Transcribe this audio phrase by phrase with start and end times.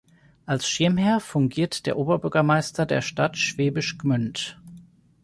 [0.47, 4.59] Als Schirmherr fungiert der Oberbürgermeister der Stadt Schwäbisch Gmünd.